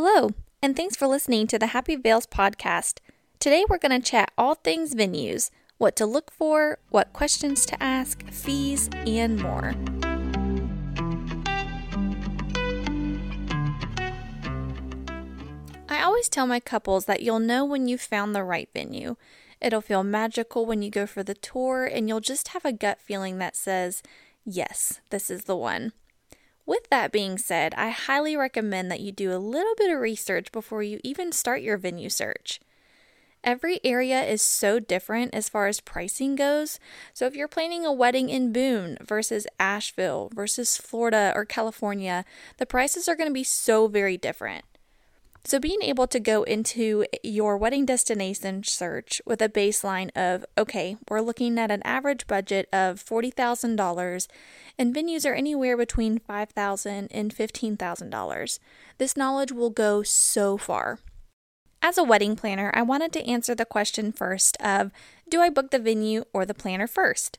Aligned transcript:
Hello, 0.00 0.30
and 0.62 0.76
thanks 0.76 0.94
for 0.94 1.08
listening 1.08 1.48
to 1.48 1.58
the 1.58 1.74
Happy 1.74 1.96
Veils 1.96 2.24
podcast. 2.24 3.00
Today 3.40 3.64
we're 3.68 3.78
going 3.78 4.00
to 4.00 4.10
chat 4.10 4.30
all 4.38 4.54
things 4.54 4.94
venues, 4.94 5.50
what 5.76 5.96
to 5.96 6.06
look 6.06 6.30
for, 6.30 6.78
what 6.90 7.12
questions 7.12 7.66
to 7.66 7.82
ask, 7.82 8.24
fees, 8.30 8.88
and 9.08 9.42
more. 9.42 9.74
I 15.88 16.00
always 16.04 16.28
tell 16.28 16.46
my 16.46 16.60
couples 16.60 17.06
that 17.06 17.22
you'll 17.22 17.40
know 17.40 17.64
when 17.64 17.88
you've 17.88 18.00
found 18.00 18.36
the 18.36 18.44
right 18.44 18.68
venue. 18.72 19.16
It'll 19.60 19.80
feel 19.80 20.04
magical 20.04 20.64
when 20.64 20.80
you 20.80 20.92
go 20.92 21.08
for 21.08 21.24
the 21.24 21.34
tour, 21.34 21.86
and 21.86 22.08
you'll 22.08 22.20
just 22.20 22.46
have 22.46 22.64
a 22.64 22.72
gut 22.72 23.00
feeling 23.00 23.38
that 23.38 23.56
says, 23.56 24.04
Yes, 24.44 25.00
this 25.10 25.28
is 25.28 25.46
the 25.46 25.56
one. 25.56 25.92
With 26.68 26.90
that 26.90 27.12
being 27.12 27.38
said, 27.38 27.72
I 27.78 27.88
highly 27.88 28.36
recommend 28.36 28.90
that 28.90 29.00
you 29.00 29.10
do 29.10 29.32
a 29.32 29.40
little 29.40 29.72
bit 29.78 29.90
of 29.90 30.00
research 30.00 30.52
before 30.52 30.82
you 30.82 31.00
even 31.02 31.32
start 31.32 31.62
your 31.62 31.78
venue 31.78 32.10
search. 32.10 32.60
Every 33.42 33.80
area 33.82 34.22
is 34.22 34.42
so 34.42 34.78
different 34.78 35.34
as 35.34 35.48
far 35.48 35.68
as 35.68 35.80
pricing 35.80 36.36
goes. 36.36 36.78
So, 37.14 37.24
if 37.24 37.34
you're 37.34 37.48
planning 37.48 37.86
a 37.86 37.92
wedding 37.92 38.28
in 38.28 38.52
Boone 38.52 38.98
versus 39.00 39.46
Asheville 39.58 40.30
versus 40.34 40.76
Florida 40.76 41.32
or 41.34 41.46
California, 41.46 42.26
the 42.58 42.66
prices 42.66 43.08
are 43.08 43.16
going 43.16 43.30
to 43.30 43.32
be 43.32 43.44
so 43.44 43.88
very 43.88 44.18
different. 44.18 44.66
So, 45.48 45.58
being 45.58 45.80
able 45.80 46.06
to 46.08 46.20
go 46.20 46.42
into 46.42 47.06
your 47.22 47.56
wedding 47.56 47.86
destination 47.86 48.64
search 48.64 49.22
with 49.24 49.40
a 49.40 49.48
baseline 49.48 50.10
of, 50.14 50.44
okay, 50.58 50.98
we're 51.08 51.22
looking 51.22 51.58
at 51.58 51.70
an 51.70 51.80
average 51.84 52.26
budget 52.26 52.68
of 52.70 53.02
$40,000 53.02 54.26
and 54.76 54.94
venues 54.94 55.24
are 55.24 55.32
anywhere 55.32 55.78
between 55.78 56.20
$5,000 56.20 57.08
and 57.10 57.34
$15,000. 57.34 58.58
This 58.98 59.16
knowledge 59.16 59.50
will 59.50 59.70
go 59.70 60.02
so 60.02 60.58
far. 60.58 60.98
As 61.80 61.96
a 61.96 62.04
wedding 62.04 62.36
planner, 62.36 62.70
I 62.74 62.82
wanted 62.82 63.14
to 63.14 63.26
answer 63.26 63.54
the 63.54 63.64
question 63.64 64.12
first 64.12 64.54
of 64.60 64.92
do 65.30 65.40
I 65.40 65.48
book 65.48 65.70
the 65.70 65.78
venue 65.78 66.24
or 66.34 66.44
the 66.44 66.52
planner 66.52 66.86
first? 66.86 67.38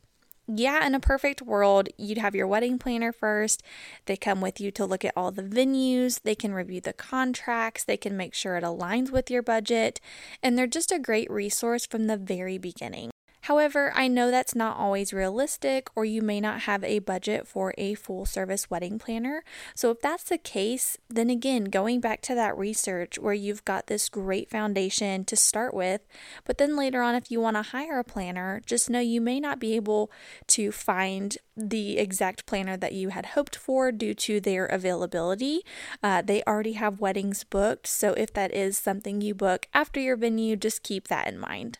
Yeah, 0.51 0.85
in 0.85 0.95
a 0.95 0.99
perfect 0.99 1.41
world, 1.43 1.89
you'd 1.97 2.17
have 2.17 2.33
your 2.33 2.47
wedding 2.47 2.79
planner 2.79 3.11
first. 3.11 3.61
They 4.05 4.17
come 4.17 4.41
with 4.41 4.59
you 4.59 4.71
to 4.71 4.85
look 4.85 5.05
at 5.05 5.13
all 5.15 5.31
the 5.31 5.43
venues, 5.43 6.21
they 6.23 6.35
can 6.35 6.53
review 6.53 6.81
the 6.81 6.93
contracts, 6.93 7.83
they 7.83 7.97
can 7.97 8.17
make 8.17 8.33
sure 8.33 8.57
it 8.57 8.63
aligns 8.63 9.11
with 9.11 9.29
your 9.29 9.43
budget, 9.43 9.99
and 10.41 10.57
they're 10.57 10.67
just 10.67 10.91
a 10.91 10.97
great 10.97 11.29
resource 11.29 11.85
from 11.85 12.07
the 12.07 12.17
very 12.17 12.57
beginning. 12.57 13.11
However, 13.41 13.91
I 13.95 14.07
know 14.07 14.29
that's 14.29 14.53
not 14.53 14.77
always 14.77 15.13
realistic, 15.13 15.89
or 15.95 16.03
you 16.05 16.21
may 16.21 16.41
not 16.41 16.61
have 16.61 16.83
a 16.83 16.99
budget 16.99 17.47
for 17.47 17.73
a 17.77 17.93
full 17.93 18.25
service 18.25 18.69
wedding 18.69 18.99
planner. 18.99 19.43
So, 19.73 19.91
if 19.91 20.01
that's 20.01 20.23
the 20.23 20.37
case, 20.37 20.97
then 21.09 21.29
again, 21.29 21.65
going 21.65 22.01
back 22.01 22.21
to 22.23 22.35
that 22.35 22.57
research 22.57 23.17
where 23.17 23.33
you've 23.33 23.65
got 23.65 23.87
this 23.87 24.09
great 24.09 24.49
foundation 24.49 25.23
to 25.25 25.35
start 25.35 25.73
with, 25.73 26.01
but 26.43 26.57
then 26.57 26.75
later 26.75 27.01
on, 27.01 27.15
if 27.15 27.31
you 27.31 27.39
want 27.39 27.55
to 27.55 27.61
hire 27.61 27.99
a 27.99 28.03
planner, 28.03 28.61
just 28.65 28.89
know 28.89 28.99
you 28.99 29.21
may 29.21 29.39
not 29.39 29.59
be 29.59 29.75
able 29.75 30.11
to 30.47 30.71
find 30.71 31.37
the 31.55 31.97
exact 31.97 32.45
planner 32.45 32.77
that 32.77 32.93
you 32.93 33.09
had 33.09 33.27
hoped 33.27 33.55
for 33.55 33.91
due 33.91 34.13
to 34.13 34.39
their 34.39 34.65
availability. 34.65 35.61
Uh, 36.01 36.21
they 36.21 36.43
already 36.43 36.73
have 36.73 37.01
weddings 37.01 37.43
booked, 37.43 37.87
so 37.87 38.13
if 38.13 38.33
that 38.33 38.53
is 38.53 38.77
something 38.77 39.21
you 39.21 39.33
book 39.33 39.67
after 39.73 39.99
your 39.99 40.15
venue, 40.15 40.55
just 40.55 40.83
keep 40.83 41.07
that 41.07 41.27
in 41.27 41.39
mind. 41.39 41.79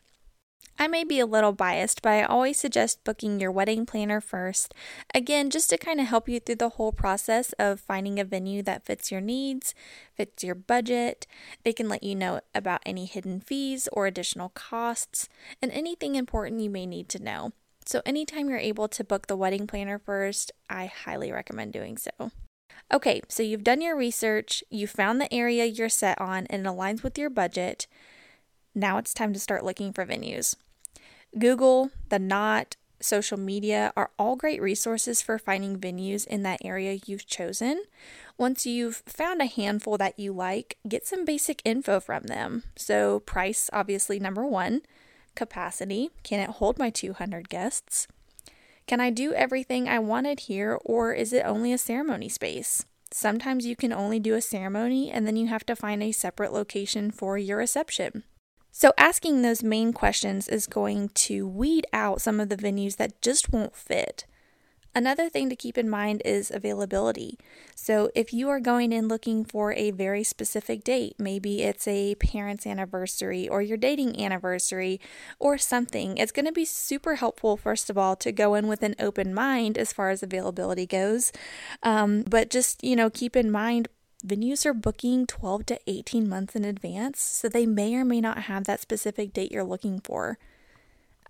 I 0.82 0.88
may 0.88 1.04
be 1.04 1.20
a 1.20 1.26
little 1.26 1.52
biased, 1.52 2.02
but 2.02 2.14
I 2.14 2.24
always 2.24 2.58
suggest 2.58 3.04
booking 3.04 3.42
your 3.42 3.52
wedding 3.52 3.86
planner 3.86 4.22
first. 4.22 4.74
Again, 5.14 5.50
just 5.50 5.70
to 5.72 5.78
kind 5.78 6.00
of 6.00 6.08
help 6.08 6.30
you 6.30 6.40
through 6.40 6.56
the 6.56 6.70
whole 6.70 6.94
process 6.94 7.52
of 7.60 7.82
finding 7.82 8.18
a 8.18 8.24
venue 8.24 8.64
that 8.64 8.86
fits 8.86 9.12
your 9.12 9.20
needs, 9.20 9.76
fits 10.16 10.42
your 10.42 10.56
budget. 10.56 11.28
They 11.66 11.74
can 11.74 11.90
let 11.90 12.02
you 12.02 12.16
know 12.16 12.40
about 12.56 12.82
any 12.86 13.08
hidden 13.08 13.42
fees 13.42 13.90
or 13.92 14.08
additional 14.08 14.50
costs, 14.50 15.28
and 15.62 15.70
anything 15.74 16.16
important 16.16 16.62
you 16.62 16.70
may 16.70 16.86
need 16.86 17.10
to 17.10 17.22
know. 17.22 17.52
So, 17.86 18.02
anytime 18.06 18.50
you're 18.50 18.58
able 18.58 18.88
to 18.88 19.04
book 19.04 19.28
the 19.28 19.36
wedding 19.36 19.68
planner 19.68 20.00
first, 20.00 20.54
I 20.70 20.86
highly 20.86 21.30
recommend 21.30 21.74
doing 21.74 21.98
so. 21.98 22.32
Okay, 22.94 23.22
so 23.28 23.44
you've 23.44 23.66
done 23.66 23.82
your 23.82 23.98
research, 23.98 24.64
you 24.70 24.88
found 24.88 25.20
the 25.20 25.34
area 25.34 25.66
you're 25.66 25.90
set 25.90 26.22
on, 26.22 26.48
and 26.50 26.66
it 26.66 26.70
aligns 26.70 27.04
with 27.04 27.18
your 27.18 27.30
budget. 27.30 27.86
Now 28.74 28.98
it's 28.98 29.14
time 29.14 29.34
to 29.34 29.40
start 29.40 29.66
looking 29.66 29.92
for 29.92 30.06
venues. 30.06 30.56
Google, 31.38 31.92
The 32.10 32.20
Knot, 32.20 32.76
social 33.02 33.38
media 33.38 33.94
are 33.96 34.12
all 34.18 34.36
great 34.36 34.62
resources 34.62 35.22
for 35.22 35.38
finding 35.38 35.78
venues 35.78 36.26
in 36.28 36.44
that 36.44 36.60
area 36.64 37.00
you've 37.06 37.28
chosen. 37.28 37.84
Once 38.38 38.66
you've 38.66 39.04
found 39.06 39.42
a 39.42 39.46
handful 39.46 39.98
that 39.98 40.20
you 40.20 40.34
like, 40.34 40.78
get 40.88 41.06
some 41.08 41.26
basic 41.26 41.62
info 41.64 42.00
from 42.00 42.24
them. 42.24 42.64
So, 42.76 43.20
price, 43.22 43.70
obviously, 43.72 44.20
number 44.20 44.46
one. 44.46 44.82
Capacity 45.36 46.10
can 46.24 46.40
it 46.40 46.50
hold 46.50 46.80
my 46.80 46.90
200 46.90 47.48
guests? 47.48 48.08
Can 48.88 49.00
I 49.00 49.12
do 49.12 49.34
everything 49.34 49.88
I 49.88 50.00
wanted 50.00 50.42
here, 50.42 50.80
or 50.84 51.14
is 51.14 51.32
it 51.32 51.46
only 51.46 51.72
a 51.72 51.78
ceremony 51.78 52.28
space? 52.28 52.84
Sometimes 53.12 53.66
you 53.66 53.76
can 53.76 53.94
only 53.94 54.20
do 54.20 54.36
a 54.36 54.42
ceremony 54.42 55.12
and 55.12 55.26
then 55.26 55.36
you 55.36 55.48
have 55.48 55.66
to 55.66 55.76
find 55.76 56.04
a 56.04 56.12
separate 56.12 56.54
location 56.54 57.10
for 57.12 57.38
your 57.38 57.58
reception. 57.58 58.24
So, 58.80 58.94
asking 58.98 59.42
those 59.42 59.62
main 59.62 59.92
questions 59.92 60.48
is 60.48 60.66
going 60.66 61.10
to 61.10 61.46
weed 61.46 61.86
out 61.92 62.22
some 62.22 62.40
of 62.40 62.48
the 62.48 62.56
venues 62.56 62.96
that 62.96 63.22
just 63.22 63.52
won't 63.52 63.76
fit. 63.76 64.26
Another 64.96 65.28
thing 65.28 65.50
to 65.50 65.56
keep 65.58 65.78
in 65.78 65.90
mind 65.90 66.22
is 66.24 66.50
availability. 66.50 67.38
So, 67.76 68.10
if 68.16 68.32
you 68.32 68.48
are 68.48 68.62
going 68.62 68.94
in 68.94 69.10
looking 69.10 69.44
for 69.44 69.74
a 69.74 69.92
very 69.92 70.24
specific 70.24 70.86
date, 70.86 71.16
maybe 71.20 71.62
it's 71.62 71.90
a 71.90 72.16
parent's 72.16 72.66
anniversary 72.66 73.50
or 73.50 73.62
your 73.62 73.76
dating 73.76 74.18
anniversary 74.24 75.02
or 75.40 75.58
something, 75.58 76.18
it's 76.18 76.32
going 76.32 76.46
to 76.46 76.54
be 76.54 76.64
super 76.64 77.16
helpful, 77.16 77.58
first 77.58 77.90
of 77.90 77.98
all, 77.98 78.16
to 78.16 78.32
go 78.32 78.54
in 78.54 78.70
with 78.70 78.82
an 78.82 78.96
open 78.98 79.34
mind 79.34 79.78
as 79.78 79.92
far 79.92 80.10
as 80.10 80.24
availability 80.24 80.86
goes. 80.86 81.34
Um, 81.84 82.22
but 82.22 82.50
just, 82.50 82.82
you 82.82 82.96
know, 82.96 83.10
keep 83.10 83.36
in 83.36 83.52
mind 83.52 83.90
venues 84.26 84.66
are 84.66 84.74
booking 84.74 85.26
12 85.26 85.66
to 85.68 85.80
18 85.88 86.28
months 86.28 86.56
in 86.56 86.66
advance, 86.66 87.22
so 87.22 87.48
they 87.48 87.66
may 87.66 87.96
or 87.96 88.06
may 88.06 88.22
not 88.22 88.44
have 88.44 88.66
that 88.66 88.82
specific 88.82 89.34
date 89.34 89.52
you're 89.52 89.64
looking 89.64 90.00
for. 90.00 90.38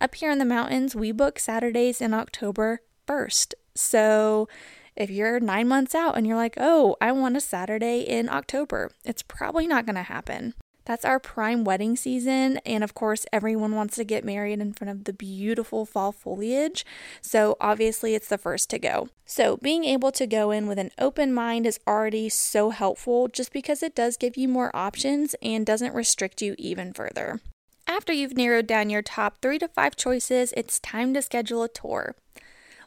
Up 0.02 0.16
here 0.16 0.32
in 0.32 0.40
the 0.40 0.46
mountains, 0.46 0.96
we 0.96 1.12
book 1.12 1.40
Saturdays 1.40 2.02
in 2.02 2.14
October 2.14 2.82
1st. 3.08 3.54
So 3.76 4.48
if 4.96 5.10
you're 5.10 5.40
nine 5.40 5.68
months 5.68 5.94
out 5.94 6.18
and 6.18 6.26
you're 6.26 6.36
like, 6.36 6.56
oh, 6.58 6.96
I 7.02 7.12
want 7.12 7.38
a 7.38 7.42
Saturday 7.42 8.02
in 8.02 8.30
October, 8.30 8.92
it's 9.04 9.22
probably 9.22 9.68
not 9.68 9.86
going 9.86 9.96
to 9.96 10.04
happen. 10.04 10.54
That's 10.90 11.06
our 11.06 11.20
prime 11.20 11.66
wedding 11.66 11.96
season. 11.96 12.58
And 12.66 12.84
of 12.84 12.96
course, 12.96 13.28
everyone 13.32 13.76
wants 13.76 13.96
to 13.98 14.04
get 14.04 14.26
married 14.26 14.60
in 14.60 14.74
front 14.74 14.90
of 14.90 15.04
the 15.04 15.14
beautiful 15.14 15.86
fall 15.86 16.12
foliage. 16.12 16.84
So 17.22 17.58
obviously, 17.62 18.16
it's 18.16 18.28
the 18.28 18.40
first 18.40 18.72
to 18.72 18.80
go. 18.80 19.08
So 19.24 19.58
being 19.58 19.86
able 19.86 20.12
to 20.12 20.26
go 20.26 20.50
in 20.50 20.66
with 20.66 20.80
an 20.80 20.90
open 20.98 21.32
mind 21.32 21.68
is 21.68 21.80
already 21.86 22.28
so 22.28 22.72
helpful 22.72 23.28
just 23.28 23.54
because 23.54 23.84
it 23.84 23.94
does 23.94 24.18
give 24.18 24.36
you 24.36 24.48
more 24.48 24.76
options 24.76 25.36
and 25.44 25.64
doesn't 25.64 25.94
restrict 25.94 26.42
you 26.42 26.56
even 26.58 26.92
further. 26.92 27.40
After 27.88 28.12
you've 28.12 28.36
narrowed 28.36 28.66
down 28.66 28.90
your 28.90 29.04
top 29.04 29.44
three 29.44 29.60
to 29.60 29.68
five 29.68 29.96
choices, 29.96 30.56
it's 30.58 30.80
time 30.80 31.14
to 31.14 31.22
schedule 31.22 31.62
a 31.62 31.70
tour. 31.70 32.16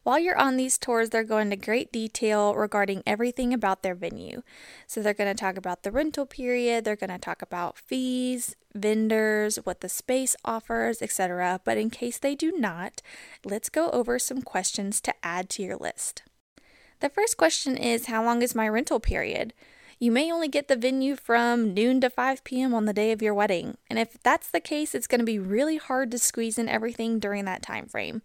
While 0.03 0.19
you're 0.19 0.39
on 0.39 0.57
these 0.57 0.79
tours, 0.79 1.11
they're 1.11 1.23
going 1.23 1.53
into 1.53 1.65
great 1.65 1.93
detail 1.93 2.55
regarding 2.55 3.03
everything 3.07 3.55
about 3.55 3.83
their 3.83 3.95
venue. 3.95 4.43
So 4.87 5.01
they're 5.01 5.15
going 5.15 5.35
to 5.35 5.41
talk 5.41 5.57
about 5.57 5.85
the 5.85 5.93
rental 5.93 6.27
period, 6.27 6.85
they're 6.85 6.97
going 6.97 7.11
to 7.11 7.19
talk 7.19 7.41
about 7.41 7.79
fees, 7.79 8.57
vendors, 8.75 9.57
what 9.63 9.81
the 9.81 9.89
space 9.89 10.35
offers, 10.45 11.03
etc. 11.03 11.61
But 11.65 11.79
in 11.79 11.91
case 11.91 12.19
they 12.19 12.35
do 12.35 12.53
not, 12.53 13.01
let's 13.45 13.69
go 13.69 13.91
over 13.91 14.19
some 14.19 14.43
questions 14.43 15.01
to 15.03 15.15
add 15.23 15.49
to 15.51 15.63
your 15.63 15.77
list. 15.77 16.23
The 17.01 17.09
first 17.09 17.37
question 17.37 17.77
is 17.77 18.07
How 18.07 18.25
long 18.25 18.43
is 18.43 18.55
my 18.55 18.69
rental 18.69 18.99
period? 18.99 19.55
You 20.03 20.11
may 20.11 20.33
only 20.33 20.49
get 20.49 20.67
the 20.67 20.75
venue 20.75 21.15
from 21.15 21.75
noon 21.75 22.01
to 22.01 22.11
5 22.11 22.43
p.m. 22.43 22.75
on 22.75 22.87
the 22.87 22.93
day 22.93 23.13
of 23.13 23.23
your 23.23 23.35
wedding. 23.35 23.77
And 23.89 24.01
if 24.01 24.21
that's 24.25 24.51
the 24.51 24.59
case, 24.59 24.97
it's 24.97 25.07
going 25.07 25.21
to 25.21 25.25
be 25.25 25.39
really 25.39 25.77
hard 25.77 26.11
to 26.11 26.19
squeeze 26.19 26.59
in 26.59 26.69
everything 26.69 27.21
during 27.21 27.45
that 27.45 27.63
time 27.63 27.87
frame. 27.87 28.21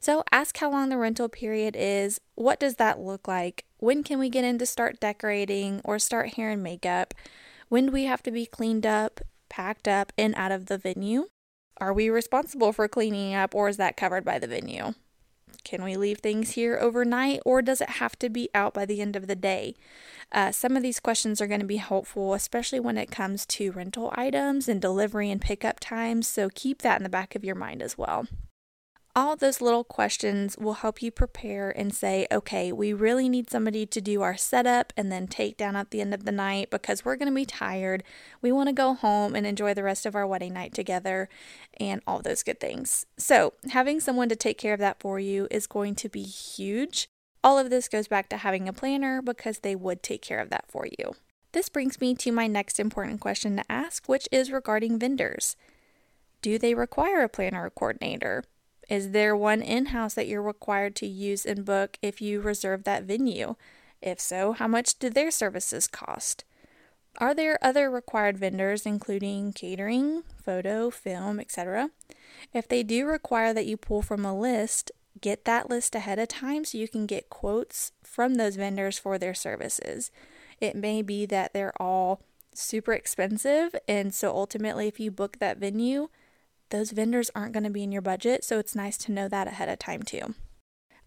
So 0.00 0.22
ask 0.30 0.54
how 0.58 0.70
long 0.70 0.90
the 0.90 0.98
rental 0.98 1.30
period 1.30 1.76
is. 1.78 2.20
What 2.34 2.60
does 2.60 2.74
that 2.74 3.00
look 3.00 3.26
like? 3.26 3.64
When 3.78 4.02
can 4.02 4.18
we 4.18 4.28
get 4.28 4.44
in 4.44 4.58
to 4.58 4.66
start 4.66 5.00
decorating 5.00 5.80
or 5.82 5.98
start 5.98 6.34
hair 6.34 6.50
and 6.50 6.62
makeup? 6.62 7.14
When 7.70 7.86
do 7.86 7.92
we 7.92 8.04
have 8.04 8.22
to 8.24 8.30
be 8.30 8.44
cleaned 8.44 8.84
up, 8.84 9.22
packed 9.48 9.88
up, 9.88 10.12
and 10.18 10.34
out 10.34 10.52
of 10.52 10.66
the 10.66 10.76
venue? 10.76 11.28
Are 11.80 11.94
we 11.94 12.10
responsible 12.10 12.74
for 12.74 12.86
cleaning 12.86 13.34
up 13.34 13.54
or 13.54 13.70
is 13.70 13.78
that 13.78 13.96
covered 13.96 14.26
by 14.26 14.38
the 14.38 14.46
venue? 14.46 14.92
Can 15.64 15.82
we 15.82 15.96
leave 15.96 16.18
things 16.18 16.52
here 16.52 16.78
overnight 16.80 17.40
or 17.44 17.62
does 17.62 17.80
it 17.80 17.90
have 17.90 18.18
to 18.18 18.28
be 18.28 18.48
out 18.54 18.74
by 18.74 18.84
the 18.84 19.00
end 19.00 19.16
of 19.16 19.26
the 19.26 19.34
day? 19.34 19.74
Uh, 20.30 20.52
some 20.52 20.76
of 20.76 20.82
these 20.82 21.00
questions 21.00 21.40
are 21.40 21.46
going 21.46 21.60
to 21.60 21.66
be 21.66 21.76
helpful, 21.76 22.34
especially 22.34 22.80
when 22.80 22.98
it 22.98 23.10
comes 23.10 23.46
to 23.46 23.72
rental 23.72 24.12
items 24.14 24.68
and 24.68 24.80
delivery 24.80 25.30
and 25.30 25.40
pickup 25.40 25.80
times, 25.80 26.26
so 26.26 26.48
keep 26.54 26.82
that 26.82 26.98
in 26.98 27.02
the 27.02 27.08
back 27.08 27.34
of 27.34 27.44
your 27.44 27.54
mind 27.54 27.82
as 27.82 27.96
well. 27.96 28.26
All 29.16 29.36
those 29.36 29.60
little 29.60 29.84
questions 29.84 30.56
will 30.58 30.72
help 30.72 31.00
you 31.00 31.12
prepare 31.12 31.70
and 31.70 31.94
say, 31.94 32.26
okay, 32.32 32.72
we 32.72 32.92
really 32.92 33.28
need 33.28 33.48
somebody 33.48 33.86
to 33.86 34.00
do 34.00 34.22
our 34.22 34.36
setup 34.36 34.92
and 34.96 35.12
then 35.12 35.28
take 35.28 35.56
down 35.56 35.76
at 35.76 35.92
the 35.92 36.00
end 36.00 36.12
of 36.12 36.24
the 36.24 36.32
night 36.32 36.68
because 36.68 37.04
we're 37.04 37.14
going 37.14 37.28
to 37.28 37.34
be 37.34 37.46
tired. 37.46 38.02
We 38.42 38.50
want 38.50 38.70
to 38.70 38.72
go 38.72 38.92
home 38.92 39.36
and 39.36 39.46
enjoy 39.46 39.72
the 39.72 39.84
rest 39.84 40.04
of 40.04 40.16
our 40.16 40.26
wedding 40.26 40.54
night 40.54 40.74
together 40.74 41.28
and 41.78 42.02
all 42.08 42.22
those 42.22 42.42
good 42.42 42.58
things. 42.58 43.06
So, 43.16 43.52
having 43.70 44.00
someone 44.00 44.28
to 44.30 44.36
take 44.36 44.58
care 44.58 44.74
of 44.74 44.80
that 44.80 44.98
for 44.98 45.20
you 45.20 45.46
is 45.48 45.68
going 45.68 45.94
to 45.96 46.08
be 46.08 46.24
huge. 46.24 47.06
All 47.44 47.56
of 47.56 47.70
this 47.70 47.88
goes 47.88 48.08
back 48.08 48.28
to 48.30 48.38
having 48.38 48.68
a 48.68 48.72
planner 48.72 49.22
because 49.22 49.60
they 49.60 49.76
would 49.76 50.02
take 50.02 50.22
care 50.22 50.40
of 50.40 50.50
that 50.50 50.64
for 50.66 50.88
you. 50.98 51.14
This 51.52 51.68
brings 51.68 52.00
me 52.00 52.16
to 52.16 52.32
my 52.32 52.48
next 52.48 52.80
important 52.80 53.20
question 53.20 53.54
to 53.58 53.70
ask, 53.70 54.08
which 54.08 54.28
is 54.32 54.50
regarding 54.50 54.98
vendors. 54.98 55.54
Do 56.42 56.58
they 56.58 56.74
require 56.74 57.22
a 57.22 57.28
planner 57.28 57.66
or 57.66 57.70
coordinator? 57.70 58.42
Is 58.88 59.10
there 59.10 59.36
one 59.36 59.62
in 59.62 59.86
house 59.86 60.14
that 60.14 60.28
you're 60.28 60.42
required 60.42 60.94
to 60.96 61.06
use 61.06 61.46
and 61.46 61.64
book 61.64 61.98
if 62.02 62.20
you 62.20 62.40
reserve 62.40 62.84
that 62.84 63.04
venue? 63.04 63.56
If 64.02 64.20
so, 64.20 64.52
how 64.52 64.68
much 64.68 64.98
do 64.98 65.08
their 65.08 65.30
services 65.30 65.86
cost? 65.86 66.44
Are 67.18 67.34
there 67.34 67.58
other 67.62 67.90
required 67.90 68.36
vendors, 68.38 68.84
including 68.84 69.52
catering, 69.52 70.24
photo, 70.42 70.90
film, 70.90 71.38
etc.? 71.38 71.90
If 72.52 72.68
they 72.68 72.82
do 72.82 73.06
require 73.06 73.54
that 73.54 73.66
you 73.66 73.76
pull 73.76 74.02
from 74.02 74.24
a 74.24 74.38
list, 74.38 74.90
get 75.20 75.44
that 75.44 75.70
list 75.70 75.94
ahead 75.94 76.18
of 76.18 76.28
time 76.28 76.64
so 76.64 76.76
you 76.76 76.88
can 76.88 77.06
get 77.06 77.30
quotes 77.30 77.92
from 78.02 78.34
those 78.34 78.56
vendors 78.56 78.98
for 78.98 79.16
their 79.16 79.34
services. 79.34 80.10
It 80.60 80.74
may 80.76 81.02
be 81.02 81.24
that 81.26 81.52
they're 81.52 81.80
all 81.80 82.20
super 82.52 82.92
expensive, 82.92 83.74
and 83.86 84.12
so 84.12 84.30
ultimately, 84.34 84.88
if 84.88 84.98
you 84.98 85.10
book 85.10 85.38
that 85.38 85.58
venue, 85.58 86.08
those 86.70 86.90
vendors 86.90 87.30
aren't 87.34 87.52
going 87.52 87.64
to 87.64 87.70
be 87.70 87.82
in 87.82 87.92
your 87.92 88.02
budget, 88.02 88.44
so 88.44 88.58
it's 88.58 88.74
nice 88.74 88.96
to 88.98 89.12
know 89.12 89.28
that 89.28 89.48
ahead 89.48 89.68
of 89.68 89.78
time 89.78 90.02
too. 90.02 90.34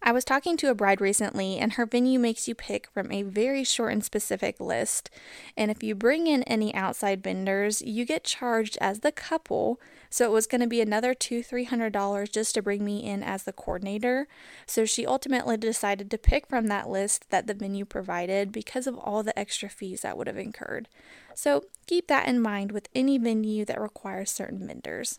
I 0.00 0.12
was 0.12 0.24
talking 0.24 0.56
to 0.58 0.70
a 0.70 0.76
bride 0.76 1.00
recently, 1.00 1.58
and 1.58 1.72
her 1.72 1.84
venue 1.84 2.20
makes 2.20 2.46
you 2.46 2.54
pick 2.54 2.88
from 2.94 3.10
a 3.10 3.22
very 3.24 3.64
short 3.64 3.92
and 3.92 4.04
specific 4.04 4.60
list. 4.60 5.10
And 5.56 5.72
if 5.72 5.82
you 5.82 5.96
bring 5.96 6.28
in 6.28 6.44
any 6.44 6.72
outside 6.72 7.22
vendors, 7.22 7.82
you 7.82 8.04
get 8.04 8.22
charged 8.22 8.78
as 8.80 9.00
the 9.00 9.10
couple. 9.10 9.80
So 10.08 10.24
it 10.24 10.32
was 10.32 10.46
going 10.46 10.60
to 10.60 10.68
be 10.68 10.80
another 10.80 11.14
two, 11.14 11.42
three 11.42 11.64
hundred 11.64 11.92
dollars 11.92 12.28
just 12.30 12.54
to 12.54 12.62
bring 12.62 12.84
me 12.84 13.04
in 13.04 13.24
as 13.24 13.42
the 13.42 13.52
coordinator. 13.52 14.28
So 14.66 14.84
she 14.84 15.04
ultimately 15.04 15.56
decided 15.56 16.12
to 16.12 16.18
pick 16.18 16.46
from 16.46 16.68
that 16.68 16.88
list 16.88 17.28
that 17.30 17.48
the 17.48 17.54
venue 17.54 17.84
provided 17.84 18.52
because 18.52 18.86
of 18.86 18.96
all 18.96 19.24
the 19.24 19.36
extra 19.36 19.68
fees 19.68 20.02
that 20.02 20.16
would 20.16 20.28
have 20.28 20.38
incurred. 20.38 20.88
So 21.34 21.64
keep 21.86 22.06
that 22.06 22.28
in 22.28 22.40
mind 22.40 22.70
with 22.70 22.88
any 22.94 23.18
venue 23.18 23.64
that 23.64 23.80
requires 23.80 24.30
certain 24.30 24.64
vendors. 24.64 25.18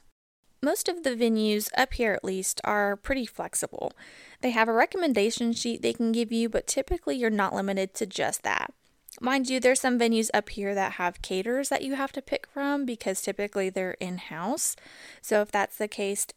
Most 0.61 0.89
of 0.89 1.03
the 1.03 1.15
venues, 1.15 1.69
up 1.77 1.93
here 1.93 2.13
at 2.13 2.23
least, 2.23 2.59
are 2.65 2.97
pretty 2.97 3.25
flexible. 3.25 3.93
They 4.41 4.51
have 4.51 4.67
a 4.67 4.73
recommendation 4.73 5.53
sheet 5.53 5.81
they 5.81 5.93
can 5.93 6.11
give 6.11 6.31
you, 6.31 6.49
but 6.49 6.67
typically 6.67 7.15
you're 7.15 7.29
not 7.29 7.55
limited 7.55 7.93
to 7.95 8.05
just 8.05 8.43
that. 8.43 8.73
Mind 9.21 9.49
you, 9.49 9.59
there's 9.59 9.81
some 9.81 9.99
venues 9.99 10.29
up 10.33 10.49
here 10.49 10.75
that 10.75 10.93
have 10.93 11.21
caterers 11.21 11.69
that 11.69 11.83
you 11.83 11.95
have 11.95 12.11
to 12.13 12.21
pick 12.21 12.47
from 12.47 12.85
because 12.85 13.21
typically 13.21 13.69
they're 13.69 13.97
in 13.99 14.17
house. 14.17 14.75
So 15.21 15.41
if 15.41 15.51
that's 15.51 15.77
the 15.77 15.87
case, 15.87 16.27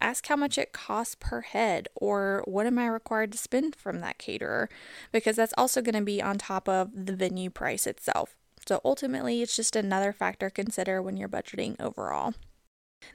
ask 0.00 0.26
how 0.26 0.36
much 0.36 0.58
it 0.58 0.72
costs 0.72 1.14
per 1.18 1.42
head 1.42 1.88
or 1.94 2.42
what 2.46 2.66
am 2.66 2.78
I 2.78 2.88
required 2.88 3.32
to 3.32 3.38
spend 3.38 3.76
from 3.76 4.00
that 4.00 4.18
caterer 4.18 4.68
because 5.12 5.36
that's 5.36 5.54
also 5.56 5.80
going 5.80 5.94
to 5.94 6.02
be 6.02 6.20
on 6.20 6.38
top 6.38 6.68
of 6.68 6.90
the 6.94 7.16
venue 7.16 7.50
price 7.50 7.86
itself. 7.86 8.36
So 8.66 8.80
ultimately, 8.84 9.42
it's 9.42 9.56
just 9.56 9.76
another 9.76 10.12
factor 10.12 10.50
to 10.50 10.54
consider 10.54 11.00
when 11.00 11.16
you're 11.16 11.28
budgeting 11.28 11.80
overall. 11.80 12.34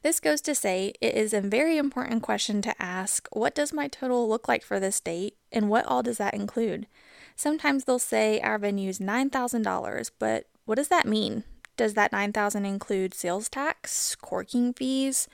This 0.04 0.20
goes 0.20 0.42
to 0.42 0.56
say 0.56 0.94
it 1.02 1.16
is 1.16 1.34
a 1.34 1.42
very 1.42 1.78
important 1.78 2.24
question 2.24 2.62
to 2.64 2.82
ask 2.82 3.28
what 3.32 3.54
does 3.54 3.74
my 3.74 3.88
total 3.88 4.28
look 4.28 4.48
like 4.48 4.64
for 4.64 4.80
this 4.80 5.00
date 5.00 5.36
and 5.52 5.70
what 5.70 5.86
all 5.86 6.02
does 6.02 6.18
that 6.18 6.34
include? 6.34 6.88
Sometimes 7.36 7.84
they'll 7.84 8.00
say 8.00 8.40
our 8.42 8.58
venue 8.58 8.90
is 8.90 9.00
$9,000, 9.00 10.12
but 10.20 10.48
what 10.66 10.76
does 10.76 10.90
that 10.90 11.08
mean? 11.08 11.44
Does 11.78 11.94
that 11.96 12.12
9000 12.12 12.66
include 12.66 13.14
sales 13.14 13.50
tax, 13.50 14.16
corking 14.16 14.74
fees 14.74 15.28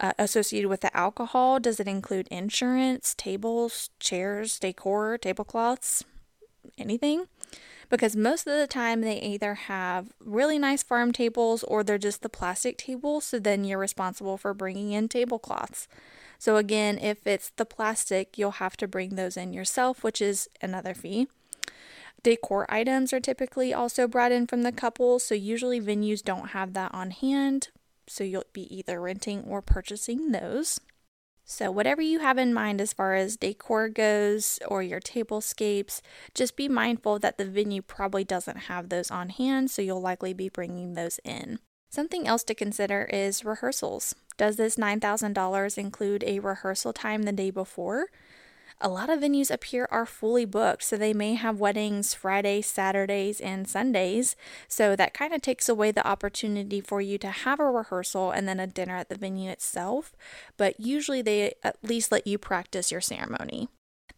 uh, 0.00 0.12
associated 0.18 0.68
with 0.68 0.80
the 0.80 0.96
alcohol? 0.96 1.60
Does 1.60 1.80
it 1.80 1.88
include 1.88 2.28
insurance, 2.28 3.14
tables, 3.14 3.90
chairs, 3.98 4.58
decor, 4.58 5.18
tablecloths, 5.18 6.04
anything? 6.78 7.26
Because 7.88 8.16
most 8.16 8.46
of 8.46 8.58
the 8.58 8.66
time 8.66 9.00
they 9.00 9.20
either 9.20 9.54
have 9.54 10.12
really 10.20 10.58
nice 10.58 10.82
farm 10.82 11.12
tables 11.12 11.62
or 11.64 11.82
they're 11.82 11.98
just 11.98 12.22
the 12.22 12.28
plastic 12.28 12.78
tables. 12.78 13.24
So 13.26 13.38
then 13.38 13.64
you're 13.64 13.78
responsible 13.78 14.36
for 14.36 14.54
bringing 14.54 14.92
in 14.92 15.08
tablecloths. 15.08 15.88
So 16.38 16.56
again, 16.56 16.98
if 16.98 17.26
it's 17.26 17.50
the 17.50 17.64
plastic, 17.64 18.36
you'll 18.36 18.52
have 18.52 18.76
to 18.78 18.88
bring 18.88 19.14
those 19.14 19.36
in 19.36 19.52
yourself, 19.52 20.04
which 20.04 20.20
is 20.20 20.48
another 20.60 20.94
fee. 20.94 21.28
Decor 22.22 22.66
items 22.68 23.12
are 23.12 23.20
typically 23.20 23.72
also 23.72 24.08
brought 24.08 24.32
in 24.32 24.46
from 24.46 24.62
the 24.62 24.72
couple, 24.72 25.18
so 25.18 25.34
usually 25.34 25.80
venues 25.80 26.22
don't 26.22 26.48
have 26.48 26.72
that 26.72 26.92
on 26.92 27.12
hand, 27.12 27.68
so 28.08 28.24
you'll 28.24 28.44
be 28.52 28.74
either 28.76 29.00
renting 29.00 29.44
or 29.44 29.62
purchasing 29.62 30.32
those. 30.32 30.80
So, 31.48 31.70
whatever 31.70 32.02
you 32.02 32.18
have 32.18 32.38
in 32.38 32.52
mind 32.52 32.80
as 32.80 32.92
far 32.92 33.14
as 33.14 33.36
decor 33.36 33.88
goes 33.88 34.58
or 34.66 34.82
your 34.82 34.98
tablescapes, 34.98 36.00
just 36.34 36.56
be 36.56 36.68
mindful 36.68 37.20
that 37.20 37.38
the 37.38 37.44
venue 37.44 37.82
probably 37.82 38.24
doesn't 38.24 38.66
have 38.66 38.88
those 38.88 39.12
on 39.12 39.28
hand, 39.28 39.70
so 39.70 39.80
you'll 39.80 40.00
likely 40.00 40.34
be 40.34 40.48
bringing 40.48 40.94
those 40.94 41.20
in. 41.24 41.60
Something 41.88 42.26
else 42.26 42.42
to 42.44 42.54
consider 42.54 43.04
is 43.04 43.44
rehearsals. 43.44 44.16
Does 44.36 44.56
this 44.56 44.74
$9,000 44.74 45.78
include 45.78 46.24
a 46.24 46.40
rehearsal 46.40 46.92
time 46.92 47.22
the 47.22 47.32
day 47.32 47.52
before? 47.52 48.08
A 48.80 48.88
lot 48.88 49.08
of 49.08 49.20
venues 49.20 49.50
up 49.50 49.64
here 49.64 49.88
are 49.90 50.06
fully 50.06 50.44
booked. 50.44 50.82
So 50.82 50.96
they 50.96 51.14
may 51.14 51.34
have 51.34 51.58
weddings 51.58 52.14
Fridays, 52.14 52.66
Saturdays, 52.66 53.40
and 53.40 53.66
Sundays. 53.68 54.36
So 54.68 54.94
that 54.96 55.14
kind 55.14 55.32
of 55.32 55.42
takes 55.42 55.68
away 55.68 55.90
the 55.90 56.06
opportunity 56.06 56.80
for 56.80 57.00
you 57.00 57.18
to 57.18 57.30
have 57.30 57.60
a 57.60 57.70
rehearsal 57.70 58.30
and 58.30 58.46
then 58.46 58.60
a 58.60 58.66
dinner 58.66 58.96
at 58.96 59.08
the 59.08 59.16
venue 59.16 59.50
itself. 59.50 60.14
But 60.56 60.78
usually 60.78 61.22
they 61.22 61.54
at 61.62 61.76
least 61.82 62.12
let 62.12 62.26
you 62.26 62.38
practice 62.38 62.92
your 62.92 63.00
ceremony. 63.00 63.68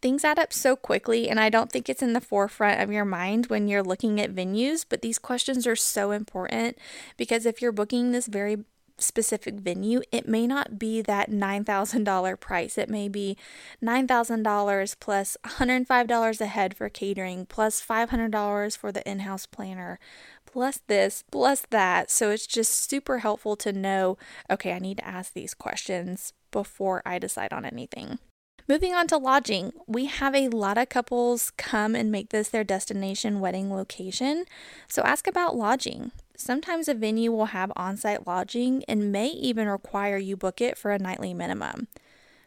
Things 0.01 0.23
add 0.23 0.39
up 0.39 0.53
so 0.53 0.77
quickly, 0.77 1.29
and 1.29 1.41
I 1.41 1.49
don't 1.49 1.69
think 1.69 1.89
it's 1.89 2.01
in 2.01 2.13
the 2.13 2.21
forefront 2.21 2.79
of 2.79 2.91
your 2.91 3.03
mind 3.03 3.47
when 3.47 3.67
you're 3.67 3.83
looking 3.83 4.21
at 4.21 4.33
venues, 4.33 4.85
but 4.87 5.01
these 5.01 5.19
questions 5.19 5.67
are 5.67 5.75
so 5.75 6.11
important 6.11 6.77
because 7.17 7.45
if 7.45 7.61
you're 7.61 7.73
booking 7.73 8.11
this 8.11 8.27
very 8.27 8.63
specific 9.01 9.55
venue, 9.55 10.01
it 10.11 10.27
may 10.27 10.47
not 10.47 10.79
be 10.79 11.01
that 11.01 11.29
$9,000 11.29 12.39
price. 12.39 12.77
It 12.77 12.89
may 12.89 13.07
be 13.07 13.37
$9,000 13.83 14.95
plus 14.99 15.37
$105 15.45 16.41
a 16.41 16.45
head 16.45 16.75
for 16.75 16.89
catering, 16.89 17.45
plus 17.45 17.85
$500 17.85 18.77
for 18.77 18.91
the 18.91 19.09
in 19.09 19.19
house 19.19 19.45
planner, 19.45 19.99
plus 20.45 20.81
this, 20.87 21.23
plus 21.31 21.63
that. 21.69 22.09
So 22.09 22.31
it's 22.31 22.47
just 22.47 22.89
super 22.89 23.19
helpful 23.19 23.55
to 23.57 23.73
know 23.73 24.17
okay, 24.49 24.73
I 24.73 24.79
need 24.79 24.97
to 24.97 25.07
ask 25.07 25.33
these 25.33 25.53
questions 25.53 26.33
before 26.51 27.01
I 27.05 27.19
decide 27.19 27.53
on 27.53 27.65
anything. 27.65 28.19
Moving 28.67 28.93
on 28.93 29.07
to 29.07 29.17
lodging, 29.17 29.73
we 29.87 30.05
have 30.05 30.35
a 30.35 30.49
lot 30.49 30.77
of 30.77 30.89
couples 30.89 31.51
come 31.57 31.95
and 31.95 32.11
make 32.11 32.29
this 32.29 32.49
their 32.49 32.63
destination 32.63 33.39
wedding 33.39 33.73
location. 33.73 34.45
So 34.87 35.01
ask 35.01 35.25
about 35.25 35.55
lodging. 35.55 36.11
Sometimes 36.39 36.87
a 36.87 36.93
venue 36.93 37.33
will 37.33 37.47
have 37.47 37.69
on 37.75 37.97
site 37.97 38.25
lodging 38.25 38.85
and 38.87 39.11
may 39.11 39.27
even 39.27 39.67
require 39.67 40.15
you 40.15 40.37
book 40.37 40.61
it 40.61 40.77
for 40.77 40.91
a 40.91 40.97
nightly 40.97 41.33
minimum. 41.33 41.89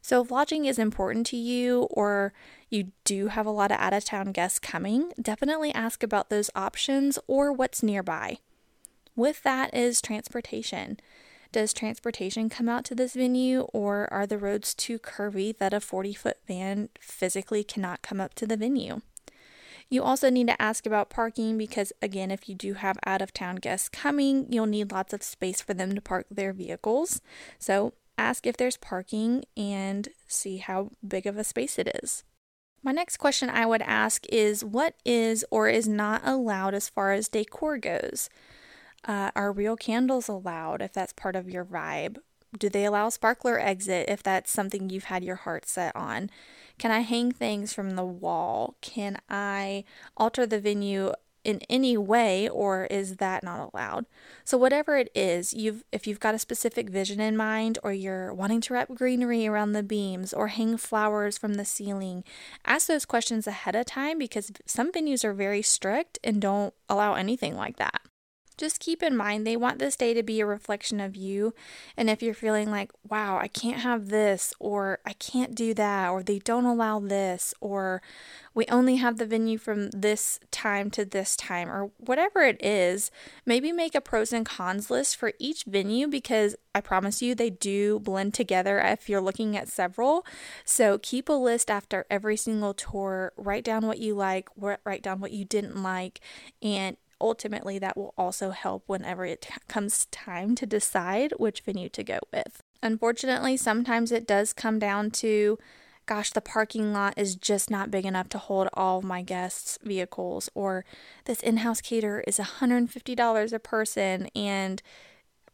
So, 0.01 0.23
if 0.23 0.31
lodging 0.31 0.65
is 0.65 0.79
important 0.79 1.27
to 1.27 1.37
you 1.37 1.83
or 1.91 2.33
you 2.71 2.93
do 3.05 3.29
have 3.29 3.45
a 3.45 3.51
lot 3.51 3.71
of 3.71 3.77
out 3.79 3.93
of 3.93 4.03
town 4.03 4.33
guests 4.33 4.59
coming, 4.59 5.13
definitely 5.21 5.75
ask 5.75 6.03
about 6.03 6.31
those 6.31 6.49
options 6.55 7.19
or 7.27 7.53
what's 7.53 7.83
nearby. 7.83 8.39
With 9.15 9.43
that 9.43 9.75
is 9.75 10.01
transportation. 10.01 10.99
Does 11.53 11.75
transportation 11.75 12.49
come 12.49 12.71
out 12.71 12.87
to 12.87 12.95
this 12.95 13.13
venue, 13.13 13.61
or 13.75 14.11
are 14.11 14.27
the 14.27 14.39
roads 14.39 14.75
too 14.75 14.99
curvy 14.99 15.55
that 15.59 15.75
a 15.75 15.81
40 15.81 16.15
foot 16.15 16.39
van 16.49 16.89
physically 16.99 17.63
cannot 17.63 18.01
come 18.01 18.23
up 18.23 18.33
to 18.35 18.47
the 18.47 18.57
venue? 18.57 19.03
You 19.93 20.03
also 20.03 20.31
need 20.31 20.47
to 20.47 20.61
ask 20.61 20.87
about 20.87 21.11
parking 21.11 21.59
because, 21.59 21.93
again, 22.01 22.31
if 22.31 22.49
you 22.49 22.55
do 22.55 22.73
have 22.73 22.97
out 23.05 23.21
of 23.21 23.35
town 23.35 23.57
guests 23.57 23.91
coming, 23.91 24.51
you'll 24.51 24.65
need 24.65 24.91
lots 24.91 25.13
of 25.13 25.23
space 25.23 25.61
for 25.61 25.75
them 25.75 25.95
to 25.95 26.01
park 26.01 26.25
their 26.31 26.55
vehicles. 26.55 27.21
So 27.59 27.93
ask 28.17 28.47
if 28.47 28.57
there's 28.57 28.79
parking 28.79 29.45
and 29.55 30.09
see 30.27 30.57
how 30.57 30.93
big 31.07 31.27
of 31.27 31.37
a 31.37 31.45
space 31.45 31.79
it 31.79 31.95
is. 32.03 32.25
My 32.83 32.93
next 32.93 33.19
question 33.19 33.51
I 33.51 33.67
would 33.67 33.83
ask 33.83 34.25
is 34.31 34.65
what 34.65 34.95
is 35.05 35.45
or 35.51 35.69
is 35.69 35.87
not 35.87 36.27
allowed 36.27 36.73
as 36.73 36.89
far 36.89 37.13
as 37.13 37.29
decor 37.29 37.77
goes? 37.77 38.31
Uh, 39.05 39.31
are 39.37 39.53
real 39.53 39.77
candles 39.77 40.27
allowed 40.27 40.81
if 40.81 40.95
that's 40.95 41.13
part 41.13 41.37
of 41.37 41.51
your 41.51 41.67
vibe? 41.67 42.17
Do 42.57 42.69
they 42.69 42.85
allow 42.85 43.09
sparkler 43.09 43.59
exit 43.59 44.09
if 44.09 44.23
that's 44.23 44.51
something 44.51 44.91
you've 44.91 45.05
had 45.05 45.25
your 45.25 45.37
heart 45.37 45.67
set 45.67 45.95
on? 45.97 46.31
Can 46.79 46.91
I 46.91 47.01
hang 47.01 47.33
things 47.33 47.73
from 47.73 47.97
the 47.97 48.05
wall? 48.05 48.77
Can 48.81 49.19
I 49.29 49.85
alter 50.17 50.47
the 50.47 50.61
venue 50.61 51.13
in 51.45 51.61
any 51.69 51.97
way 51.97 52.49
or 52.49 52.85
is 52.85 53.17
that 53.17 53.43
not 53.43 53.71
allowed? 53.73 54.07
So 54.45 54.57
whatever 54.57 54.97
it 54.97 55.11
is, 55.15 55.53
you've 55.53 55.83
if 55.93 56.07
you've 56.07 56.21
got 56.21 56.35
a 56.35 56.39
specific 56.39 56.89
vision 56.89 57.21
in 57.21 57.37
mind 57.37 57.79
or 57.83 57.93
you're 57.93 58.33
wanting 58.33 58.61
to 58.63 58.75
wrap 58.75 58.95
greenery 58.95 59.47
around 59.47 59.73
the 59.73 59.83
beams 59.83 60.33
or 60.33 60.49
hang 60.49 60.77
flowers 60.77 61.39
from 61.39 61.55
the 61.55 61.65
ceiling, 61.65 62.23
ask 62.65 62.87
those 62.87 63.07
questions 63.07 63.47
ahead 63.47 63.75
of 63.75 63.87
time 63.87 64.19
because 64.19 64.53
some 64.67 64.93
venues 64.93 65.25
are 65.25 65.35
very 65.35 65.63
strict 65.63 66.19
and 66.23 66.41
don't 66.41 66.75
allow 66.89 67.15
anything 67.15 67.57
like 67.57 67.77
that. 67.77 68.03
Just 68.57 68.81
keep 68.81 69.03
in 69.03 69.17
mind 69.17 69.47
they 69.47 69.57
want 69.57 69.79
this 69.79 69.97
day 69.97 70.15
to 70.15 70.23
be 70.23 70.41
a 70.41 70.47
reflection 70.47 71.01
of 71.01 71.17
you. 71.17 71.55
And 71.97 72.09
if 72.11 72.23
you're 72.23 72.35
feeling 72.35 72.71
like, 72.71 72.93
wow, 73.09 73.39
I 73.39 73.49
can't 73.49 73.81
have 73.81 74.09
this, 74.09 74.53
or 74.59 75.01
I 75.05 75.15
can't 75.15 75.55
do 75.55 75.75
that, 75.75 76.11
or 76.11 76.23
they 76.23 76.39
don't 76.39 76.65
allow 76.65 77.01
this, 77.01 77.55
or 77.61 78.03
we 78.55 78.67
only 78.67 78.97
have 78.97 79.17
the 79.17 79.27
venue 79.27 79.59
from 79.59 79.91
this 79.91 80.39
time 80.51 80.91
to 80.91 81.05
this 81.05 81.37
time, 81.37 81.71
or 81.71 81.91
whatever 81.97 82.43
it 82.43 82.63
is, 82.63 83.11
maybe 83.47 83.73
make 83.73 83.95
a 83.95 84.01
pros 84.01 84.33
and 84.33 84.45
cons 84.45 84.91
list 84.91 85.17
for 85.17 85.33
each 85.39 85.65
venue 85.65 86.07
because 86.07 86.55
I 86.75 86.81
promise 86.81 87.23
you 87.23 87.35
they 87.35 87.51
do 87.51 87.99
blend 87.99 88.35
together 88.35 88.79
if 88.79 89.09
you're 89.09 89.21
looking 89.21 89.57
at 89.57 89.69
several. 89.69 90.25
So 90.65 90.99
keep 90.99 91.29
a 91.29 91.33
list 91.33 91.71
after 91.71 92.07
every 92.11 92.37
single 92.37 92.75
tour, 92.75 93.33
write 93.37 93.65
down 93.65 93.87
what 93.87 93.99
you 93.99 94.15
like, 94.15 94.49
write 94.57 95.03
down 95.03 95.21
what 95.21 95.33
you 95.33 95.45
didn't 95.45 95.83
like, 95.83 96.21
and 96.63 96.97
ultimately 97.23 97.79
that 97.79 97.97
will 97.97 98.13
also 98.19 98.51
help 98.51 98.85
whenever 98.87 99.25
it 99.25 99.43
t- 99.43 99.55
comes 99.69 100.07
time 100.07 100.55
to 100.57 100.67
decide 100.67 101.33
which 101.39 101.61
venue 101.61 101.89
to 101.91 102.05
go 102.05 102.19
with. 102.33 102.63
Unfortunately, 102.83 103.57
sometimes 103.57 104.13
it 104.13 104.27
does 104.27 104.53
come 104.53 104.79
down 104.79 105.11
to 105.13 105.59
gosh, 106.05 106.31
the 106.31 106.41
parking 106.41 106.93
lot 106.93 107.15
is 107.17 107.37
just 107.37 107.71
not 107.71 107.91
big 107.91 108.05
enough 108.05 108.29
to 108.29 108.39
hold 108.39 108.69
all 108.75 108.99
of 108.99 109.05
my 109.05 109.23
guests' 109.23 109.79
vehicles, 109.83 110.51
or 110.55 110.85
this 111.27 111.41
in 111.41 111.59
house 111.59 111.81
cater 111.81 112.25
is 112.27 112.39
$150 112.39 113.53
a 113.53 113.59
person 113.61 114.29
and 114.35 114.83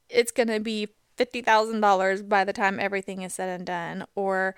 it's 0.09 0.33
going 0.33 0.49
to 0.49 0.59
be 0.59 0.89
$50,000 1.19 2.29
by 2.29 2.45
the 2.45 2.53
time 2.53 2.81
everything 2.81 3.23
is 3.23 3.35
said 3.35 3.49
and 3.51 3.67
done, 3.67 4.07
or 4.15 4.55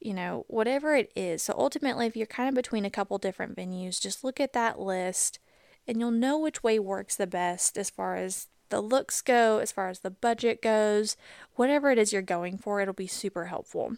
you 0.00 0.14
know, 0.14 0.44
whatever 0.48 0.94
it 0.94 1.10
is. 1.16 1.42
So 1.42 1.54
ultimately, 1.56 2.06
if 2.06 2.16
you're 2.16 2.26
kind 2.26 2.48
of 2.48 2.54
between 2.54 2.84
a 2.84 2.90
couple 2.90 3.16
different 3.18 3.56
venues, 3.56 4.00
just 4.00 4.22
look 4.22 4.38
at 4.40 4.52
that 4.52 4.78
list 4.78 5.38
and 5.86 6.00
you'll 6.00 6.10
know 6.10 6.38
which 6.38 6.62
way 6.62 6.78
works 6.78 7.16
the 7.16 7.26
best 7.26 7.76
as 7.78 7.90
far 7.90 8.16
as 8.16 8.48
the 8.68 8.80
looks 8.80 9.22
go, 9.22 9.58
as 9.58 9.72
far 9.72 9.88
as 9.88 10.00
the 10.00 10.10
budget 10.10 10.60
goes, 10.60 11.16
whatever 11.54 11.90
it 11.90 11.98
is 11.98 12.12
you're 12.12 12.22
going 12.22 12.58
for, 12.58 12.80
it'll 12.80 12.94
be 12.94 13.06
super 13.06 13.46
helpful. 13.46 13.94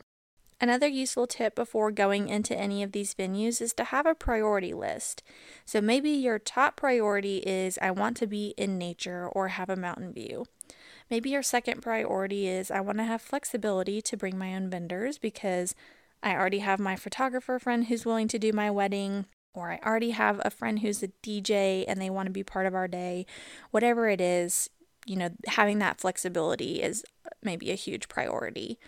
Another 0.61 0.89
useful 0.89 1.29
tip 1.29 1.55
before 1.55 1.93
going 1.93 2.29
into 2.29 2.57
any 2.57 2.83
of 2.83 2.91
these 2.91 3.15
venues 3.15 3.61
is 3.63 3.73
to 3.75 3.85
have 3.85 4.07
a 4.07 4.15
priority 4.15 4.75
list. 4.75 5.23
So 5.65 5.81
maybe 5.81 6.11
your 6.11 6.41
top 6.41 6.77
priority 6.77 7.39
is 7.39 7.79
I 7.81 7.93
want 7.93 8.17
to 8.19 8.27
be 8.27 8.55
in 8.57 8.77
nature 8.77 9.29
or 9.29 9.49
have 9.49 9.71
a 9.71 9.77
mountain 9.77 10.13
view. 10.13 10.47
Maybe 11.11 11.31
your 11.31 11.45
second 11.45 11.81
priority 11.81 12.49
is 12.49 12.73
I 12.73 12.81
want 12.81 12.99
to 12.99 13.05
have 13.05 13.23
flexibility 13.23 14.03
to 14.03 14.17
bring 14.17 14.37
my 14.37 14.55
own 14.55 14.69
vendors 14.69 15.17
because 15.17 15.77
I 16.25 16.35
already 16.35 16.59
have 16.59 16.81
my 16.81 16.97
photographer 16.97 17.61
friend 17.61 17.87
who's 17.87 18.05
willing 18.05 18.29
to 18.29 18.39
do 18.39 18.53
my 18.53 18.69
wedding 18.69 19.27
or 19.55 19.73
I 19.73 19.81
already 19.85 20.11
have 20.11 20.41
a 20.45 20.51
friend 20.51 20.81
who's 20.81 21.03
a 21.03 21.09
DJ 21.23 21.85
and 21.89 22.01
they 22.01 22.11
want 22.11 22.27
to 22.27 22.33
be 22.33 22.45
part 22.45 22.67
of 22.67 22.75
our 22.75 22.89
day, 22.89 23.27
whatever 23.71 24.09
it 24.09 24.21
is, 24.21 24.71
you 25.07 25.17
know, 25.17 25.31
having 25.47 25.79
that 25.79 26.01
flexibility 26.01 26.83
is 26.83 27.05
maybe 27.43 27.71
a 27.71 27.77
huge 27.77 28.09
priority. 28.09 28.79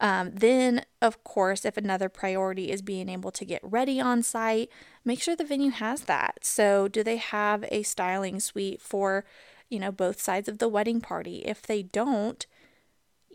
Um, 0.00 0.30
then, 0.34 0.84
of 1.00 1.24
course, 1.24 1.64
if 1.64 1.76
another 1.76 2.08
priority 2.08 2.70
is 2.70 2.82
being 2.82 3.08
able 3.08 3.30
to 3.32 3.44
get 3.44 3.60
ready 3.62 4.00
on 4.00 4.22
site, 4.22 4.68
make 5.04 5.22
sure 5.22 5.34
the 5.34 5.44
venue 5.44 5.70
has 5.70 6.02
that. 6.02 6.40
So, 6.42 6.88
do 6.88 7.02
they 7.02 7.16
have 7.16 7.64
a 7.70 7.82
styling 7.82 8.38
suite 8.38 8.82
for, 8.82 9.24
you 9.68 9.78
know, 9.78 9.92
both 9.92 10.20
sides 10.20 10.48
of 10.48 10.58
the 10.58 10.68
wedding 10.68 11.00
party? 11.00 11.38
If 11.46 11.62
they 11.62 11.82
don't, 11.82 12.46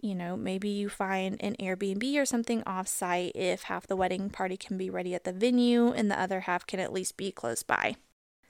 you 0.01 0.15
know, 0.15 0.37
maybe 0.37 0.69
you 0.69 0.89
find 0.89 1.41
an 1.41 1.55
Airbnb 1.59 2.15
or 2.17 2.25
something 2.25 2.61
offsite 2.63 3.31
if 3.35 3.63
half 3.63 3.87
the 3.87 3.95
wedding 3.95 4.29
party 4.29 4.57
can 4.57 4.77
be 4.77 4.89
ready 4.89 5.13
at 5.15 5.23
the 5.23 5.33
venue 5.33 5.91
and 5.91 6.09
the 6.09 6.19
other 6.19 6.41
half 6.41 6.65
can 6.65 6.79
at 6.79 6.93
least 6.93 7.17
be 7.17 7.31
close 7.31 7.63
by. 7.63 7.95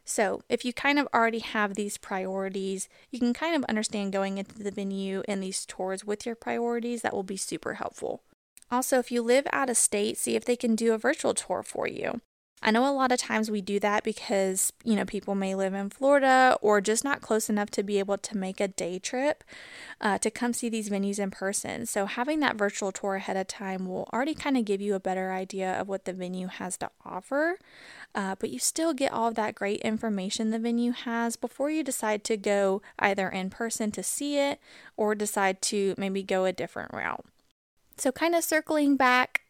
So, 0.05 0.41
if 0.47 0.63
you 0.63 0.71
kind 0.71 0.99
of 0.99 1.07
already 1.13 1.39
have 1.39 1.75
these 1.75 1.97
priorities, 1.97 2.87
you 3.11 3.19
can 3.19 3.33
kind 3.33 3.55
of 3.55 3.65
understand 3.65 4.13
going 4.13 4.37
into 4.37 4.63
the 4.63 4.71
venue 4.71 5.21
and 5.27 5.43
these 5.43 5.65
tours 5.65 6.05
with 6.05 6.25
your 6.25 6.35
priorities. 6.35 7.01
That 7.01 7.13
will 7.13 7.23
be 7.23 7.35
super 7.35 7.73
helpful. 7.73 8.23
Also, 8.71 8.99
if 8.99 9.11
you 9.11 9.21
live 9.21 9.45
out 9.51 9.69
of 9.69 9.75
state, 9.75 10.17
see 10.17 10.35
if 10.35 10.45
they 10.45 10.55
can 10.55 10.75
do 10.75 10.93
a 10.93 10.97
virtual 10.97 11.33
tour 11.33 11.61
for 11.61 11.87
you. 11.87 12.21
I 12.61 12.71
know 12.71 12.89
a 12.89 12.91
lot 12.91 13.11
of 13.11 13.19
times 13.19 13.51
we 13.51 13.61
do 13.61 13.79
that 13.81 14.03
because, 14.03 14.73
you 14.83 14.95
know, 14.95 15.05
people 15.05 15.35
may 15.35 15.53
live 15.53 15.75
in 15.75 15.91
Florida 15.91 16.57
or 16.59 16.81
just 16.81 17.03
not 17.03 17.21
close 17.21 17.49
enough 17.49 17.69
to 17.71 17.83
be 17.83 17.99
able 17.99 18.17
to 18.17 18.35
make 18.35 18.59
a 18.59 18.67
day 18.67 18.97
trip 18.97 19.43
uh, 20.01 20.17
to 20.17 20.31
come 20.31 20.53
see 20.53 20.67
these 20.67 20.89
venues 20.89 21.19
in 21.19 21.29
person. 21.29 21.85
So, 21.85 22.07
having 22.07 22.39
that 22.39 22.55
virtual 22.55 22.91
tour 22.91 23.15
ahead 23.15 23.37
of 23.37 23.47
time 23.47 23.85
will 23.85 24.09
already 24.11 24.33
kind 24.33 24.57
of 24.57 24.65
give 24.65 24.81
you 24.81 24.95
a 24.95 24.99
better 24.99 25.31
idea 25.31 25.79
of 25.79 25.87
what 25.87 26.05
the 26.05 26.13
venue 26.13 26.47
has 26.47 26.77
to 26.77 26.89
offer. 27.05 27.59
Uh, 28.15 28.35
but 28.39 28.49
you 28.49 28.57
still 28.57 28.93
get 28.93 29.13
all 29.13 29.27
of 29.27 29.35
that 29.35 29.53
great 29.53 29.81
information 29.81 30.49
the 30.49 30.57
venue 30.57 30.93
has 30.93 31.35
before 31.35 31.69
you 31.69 31.83
decide 31.83 32.23
to 32.23 32.37
go 32.37 32.81
either 32.97 33.29
in 33.29 33.51
person 33.51 33.91
to 33.91 34.01
see 34.01 34.39
it 34.39 34.59
or 34.95 35.13
decide 35.13 35.61
to 35.61 35.93
maybe 35.95 36.23
go 36.23 36.45
a 36.45 36.53
different 36.53 36.91
route. 36.91 37.25
So, 37.97 38.11
kind 38.11 38.33
of 38.33 38.43
circling 38.43 38.95
back 38.97 39.43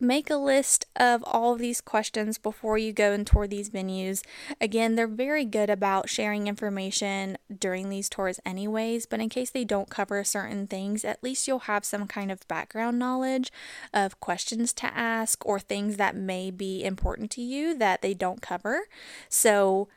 make 0.00 0.30
a 0.30 0.36
list 0.36 0.86
of 0.96 1.22
all 1.26 1.54
of 1.54 1.58
these 1.58 1.80
questions 1.80 2.38
before 2.38 2.78
you 2.78 2.92
go 2.92 3.12
and 3.12 3.26
tour 3.26 3.46
these 3.46 3.70
venues. 3.70 4.22
Again, 4.60 4.94
they're 4.94 5.06
very 5.06 5.44
good 5.44 5.70
about 5.70 6.08
sharing 6.08 6.46
information 6.46 7.36
during 7.58 7.88
these 7.88 8.08
tours, 8.08 8.40
anyways, 8.46 9.06
but 9.06 9.20
in 9.20 9.28
case 9.28 9.50
they 9.50 9.64
don't 9.64 9.90
cover 9.90 10.22
certain 10.24 10.66
things, 10.66 11.04
at 11.04 11.22
least 11.22 11.48
you'll 11.48 11.60
have 11.60 11.84
some 11.84 12.06
kind 12.06 12.30
of 12.30 12.46
background 12.48 12.98
knowledge 12.98 13.50
of 13.92 14.20
questions 14.20 14.72
to 14.74 14.86
ask 14.86 15.44
or 15.44 15.58
things 15.58 15.96
that 15.96 16.14
may 16.14 16.50
be 16.50 16.84
important 16.84 17.30
to 17.32 17.42
you 17.42 17.76
that 17.76 18.02
they 18.02 18.14
don't 18.14 18.42
cover. 18.42 18.82
So, 19.28 19.88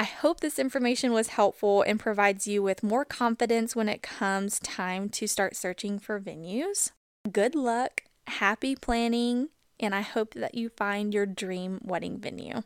I 0.00 0.04
hope 0.04 0.38
this 0.38 0.60
information 0.60 1.12
was 1.12 1.28
helpful 1.28 1.82
and 1.82 1.98
provides 1.98 2.46
you 2.46 2.62
with 2.62 2.84
more 2.84 3.04
confidence 3.04 3.74
when 3.74 3.88
it 3.88 4.00
comes 4.00 4.60
time 4.60 5.08
to 5.08 5.26
start 5.26 5.56
searching 5.56 5.98
for 5.98 6.20
venues. 6.20 6.92
Good 7.32 7.56
luck 7.56 8.04
happy 8.28 8.76
planning, 8.76 9.48
and 9.80 9.94
I 9.94 10.00
hope 10.00 10.34
that 10.34 10.54
you 10.54 10.68
find 10.70 11.12
your 11.12 11.26
dream 11.26 11.80
wedding 11.82 12.18
venue. 12.18 12.62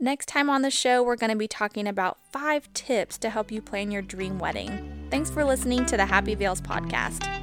Next 0.00 0.26
time 0.26 0.50
on 0.50 0.62
the 0.62 0.70
show, 0.70 1.02
we're 1.02 1.16
going 1.16 1.30
to 1.30 1.36
be 1.36 1.46
talking 1.46 1.86
about 1.86 2.18
five 2.32 2.72
tips 2.74 3.18
to 3.18 3.30
help 3.30 3.52
you 3.52 3.62
plan 3.62 3.90
your 3.90 4.02
dream 4.02 4.38
wedding. 4.38 5.06
Thanks 5.10 5.30
for 5.30 5.44
listening 5.44 5.86
to 5.86 5.96
the 5.96 6.06
Happy 6.06 6.34
Veils 6.34 6.60
podcast. 6.60 7.41